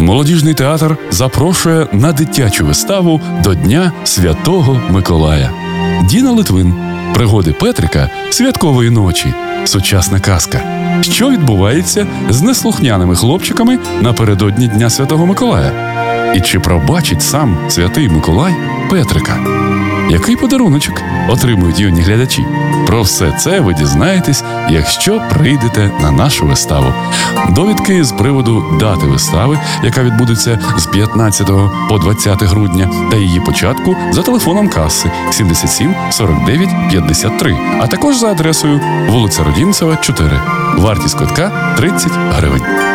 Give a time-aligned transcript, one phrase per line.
[0.00, 5.50] Молодіжний театр запрошує на дитячу виставу до Дня Святого Миколая.
[6.04, 6.74] Діна Литвин.
[7.14, 9.34] Пригоди Петрика святкової ночі.
[9.64, 10.60] Сучасна казка.
[11.00, 15.72] Що відбувається з неслухняними хлопчиками напередодні Дня Святого Миколая?
[16.34, 18.54] І чи пробачить сам святий Миколай
[18.90, 19.36] Петрика?
[20.10, 22.46] Який подаруночок отримують юні глядачі?
[22.86, 26.92] Про все це ви дізнаєтесь, якщо прийдете на нашу виставу.
[27.50, 31.46] Довідки з приводу дати вистави, яка відбудеться з 15
[31.88, 38.26] по 20 грудня, та її початку за телефоном каси 77 49 53, а також за
[38.26, 40.40] адресою вулиця Родінцева, 4.
[40.78, 42.87] Вартість квитка 30 гривень.